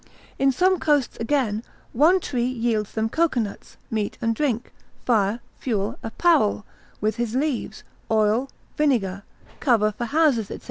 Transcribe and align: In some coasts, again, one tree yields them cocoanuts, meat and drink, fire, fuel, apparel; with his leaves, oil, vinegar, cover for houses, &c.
In 0.39 0.51
some 0.51 0.79
coasts, 0.79 1.15
again, 1.19 1.61
one 1.93 2.19
tree 2.19 2.47
yields 2.47 2.93
them 2.93 3.07
cocoanuts, 3.07 3.77
meat 3.91 4.17
and 4.19 4.33
drink, 4.35 4.73
fire, 5.05 5.41
fuel, 5.59 5.99
apparel; 6.01 6.65
with 7.01 7.17
his 7.17 7.35
leaves, 7.35 7.83
oil, 8.09 8.49
vinegar, 8.75 9.21
cover 9.59 9.91
for 9.91 10.05
houses, 10.05 10.47
&c. 10.47 10.59